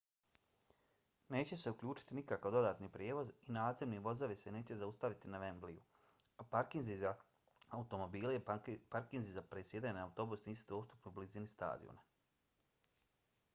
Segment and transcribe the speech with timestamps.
[1.33, 5.83] neće se uključiti nikakav dodatni prijevoz i nadzemni vozovi se neće zaustaviti na wembleyu
[6.43, 7.13] a parkinzi za
[7.79, 12.07] automobile i parkinzi za presjedanje na autobus nisu dostupni u blizini stadiona